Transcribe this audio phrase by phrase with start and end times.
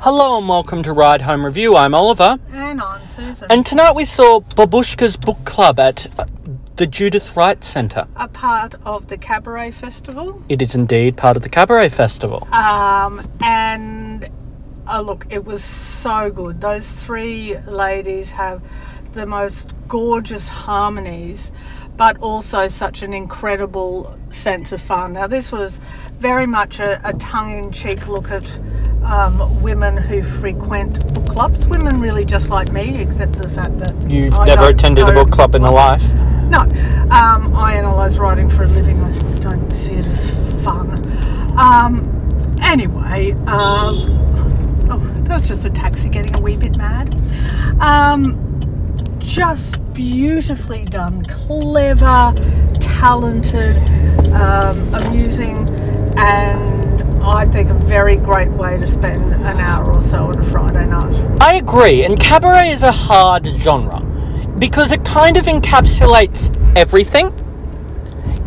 [0.00, 1.74] Hello and welcome to Ride Home Review.
[1.76, 3.46] I'm Oliver, And I'm Susan.
[3.50, 6.24] and tonight we saw Babushka's book club at uh,
[6.76, 8.06] the Judith Wright Centre.
[8.16, 10.42] a part of the Cabaret Festival.
[10.48, 12.46] It is indeed part of the Cabaret Festival.
[12.52, 14.28] Um, and
[14.88, 16.60] oh, look, it was so good.
[16.60, 18.62] Those three ladies have
[19.12, 21.50] the most gorgeous harmonies,
[21.96, 25.14] but also such an incredible sense of fun.
[25.14, 25.78] Now, this was
[26.18, 28.58] very much a, a tongue in cheek look at
[29.08, 31.66] um, women who frequent book clubs.
[31.66, 35.12] Women really just like me, except for the fact that You've I never attended a
[35.12, 36.12] book club in your life.
[36.48, 39.02] No, um, I analyse writing for a living.
[39.02, 40.30] I don't see it as
[40.62, 40.90] fun.
[41.58, 43.96] Um, anyway, um,
[44.90, 47.14] oh, that was just a taxi getting a wee bit mad.
[47.80, 48.44] Um,
[49.18, 52.32] just beautifully done, clever,
[52.80, 53.76] talented,
[57.64, 61.42] think a very great way to spend an hour or so on a Friday night.
[61.42, 64.00] I agree, and cabaret is a hard genre
[64.60, 67.34] because it kind of encapsulates everything.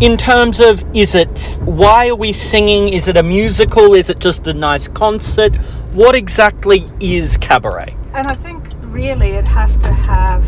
[0.00, 2.92] In terms of, is it, why are we singing?
[2.92, 3.94] Is it a musical?
[3.94, 5.56] Is it just a nice concert?
[5.92, 7.96] What exactly is cabaret?
[8.14, 10.44] And I think really it has to have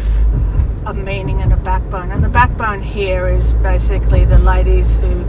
[0.87, 2.13] a meaning and a backbone.
[2.13, 5.25] And the backbone here is basically the ladies who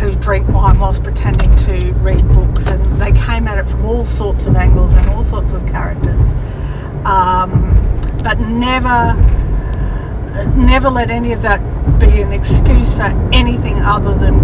[0.00, 4.04] who drink wine whilst pretending to read books, and they came at it from all
[4.04, 6.32] sorts of angles and all sorts of characters,
[7.04, 7.50] um,
[8.22, 9.14] but never
[10.56, 11.60] never let any of that
[11.98, 14.38] be an excuse for anything other than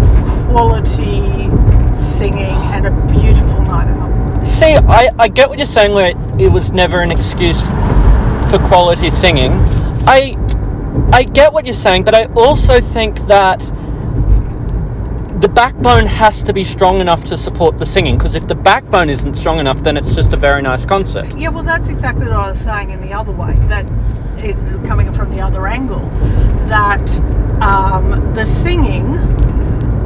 [0.47, 1.49] quality
[1.95, 4.45] singing and a beautiful night out.
[4.45, 7.61] See, I, I get what you're saying where it was never an excuse
[8.49, 9.51] for quality singing.
[10.05, 10.35] I
[11.11, 13.61] I get what you're saying, but I also think that
[15.39, 19.07] the backbone has to be strong enough to support the singing because if the backbone
[19.07, 21.37] isn't strong enough then it's just a very nice concert.
[21.37, 23.53] Yeah, well, that's exactly what I was saying in the other way.
[23.67, 23.85] That
[24.39, 24.55] it,
[24.87, 26.09] coming from the other angle,
[26.69, 27.07] that
[27.61, 29.15] um, the singing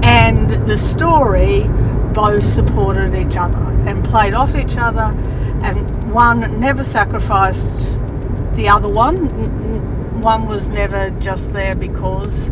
[0.04, 1.66] and the story
[2.14, 5.16] both supported each other and played off each other,
[5.64, 7.98] and one never sacrificed
[8.56, 10.22] the other one.
[10.22, 12.52] One was never just there because.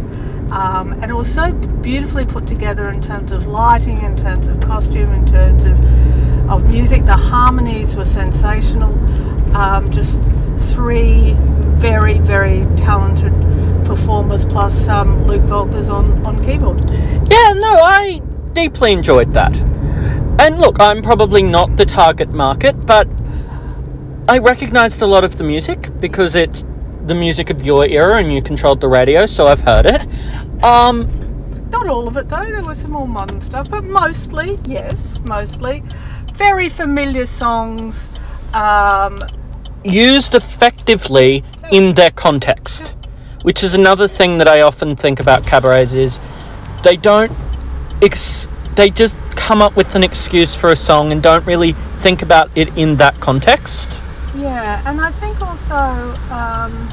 [0.51, 4.59] Um, and it was so beautifully put together in terms of lighting, in terms of
[4.59, 5.79] costume, in terms of
[6.49, 7.05] of music.
[7.05, 8.93] The harmonies were sensational.
[9.55, 10.19] Um, just
[10.73, 11.35] three
[11.79, 13.33] very, very talented
[13.85, 16.83] performers, plus um, Luke Volkers on, on keyboard.
[16.89, 18.21] Yeah, no, I
[18.53, 19.55] deeply enjoyed that.
[20.39, 23.07] And look, I'm probably not the target market, but
[24.27, 26.63] I recognized a lot of the music because it's
[27.09, 30.07] the music of your era and you controlled the radio, so I've heard it.
[30.63, 31.09] Um,
[31.71, 35.83] Not all of it though, there was some more modern stuff, but mostly, yes, mostly.
[36.33, 38.09] Very familiar songs.
[38.53, 39.19] Um,
[39.83, 42.95] used effectively in their context,
[43.43, 46.19] which is another thing that I often think about cabarets is
[46.83, 47.31] they don't
[48.01, 52.21] ex- they just come up with an excuse for a song and don't really think
[52.21, 53.98] about it in that context.
[54.35, 55.73] Yeah, and I think also
[56.31, 56.89] um,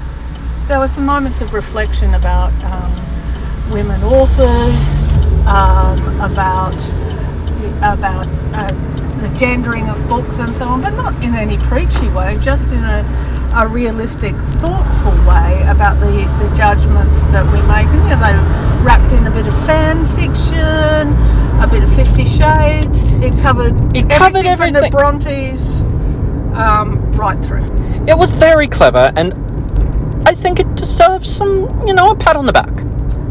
[0.68, 5.02] there were some moments of reflection about um, women authors,
[5.46, 6.74] um, about
[7.78, 8.68] about uh,
[9.20, 12.82] the gendering of books and so on, but not in any preachy way, just in
[12.82, 17.86] a, a realistic, thoughtful way about the, the judgments that we make.
[17.86, 21.12] And you know, they wrapped in a bit of fan fiction,
[21.62, 23.12] a bit of Fifty Shades.
[23.12, 24.90] It covered It covered everything from the.
[24.90, 25.82] Brontes
[26.56, 27.64] um, right through.
[28.08, 29.32] It was very clever and
[30.26, 32.70] I think it deserves some, you know, a pat on the back.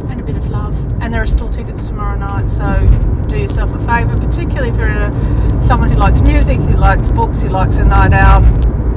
[0.10, 0.76] and a bit of love.
[1.02, 2.80] And there are still tickets tomorrow night, so
[3.28, 7.42] do yourself a favour, particularly if you're a, someone who likes music, who likes books,
[7.42, 8.44] who likes a night out,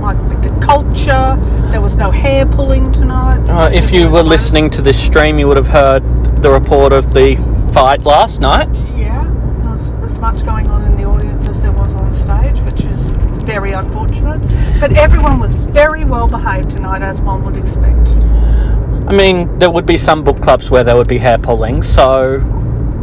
[0.01, 1.37] like a bit of culture.
[1.71, 3.41] There was no hair pulling tonight.
[3.49, 6.03] Uh, if you were listening to this stream, you would have heard
[6.43, 7.35] the report of the
[7.73, 8.69] fight last night.
[8.97, 9.25] Yeah,
[9.59, 11.38] there was as much going on in the audience
[13.49, 14.43] very unfortunate.
[14.79, 18.09] But everyone was very well behaved tonight, as one would expect.
[19.09, 22.43] I mean, there would be some book clubs where there would be hair pulling, so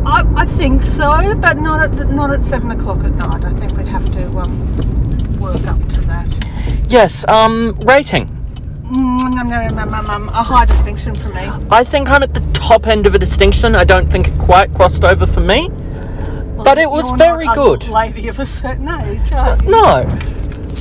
[0.06, 3.44] I, I think so, but not at the, not at seven o'clock at night.
[3.44, 6.28] I think we'd have to um, work up to that.
[6.90, 8.28] yes, um, rating.
[8.84, 10.30] Mm.
[10.30, 11.50] A high distinction for me.
[11.72, 13.74] I think I'm at the top end of a distinction.
[13.74, 15.72] I don't think it quite crossed over for me.
[16.58, 17.88] But it was You're very not a good.
[17.90, 20.35] lady of a certain age, you?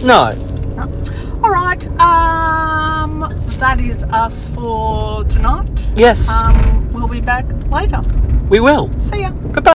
[0.05, 0.35] No.
[0.77, 0.83] No.
[1.43, 1.83] All right.
[1.99, 3.21] Um,
[3.59, 5.69] that is us for tonight.
[5.97, 8.03] Yes, Um, we'll be back later.
[8.51, 8.91] we will.
[9.01, 9.31] See ya.
[9.31, 9.61] Goodbye.